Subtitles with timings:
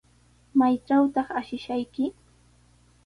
[0.57, 2.05] ¿Maytrawtaq ashishayki?